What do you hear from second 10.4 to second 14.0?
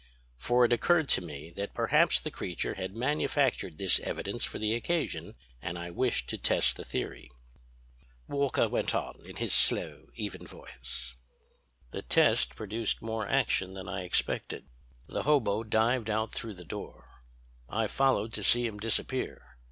voice: "The test produced more action than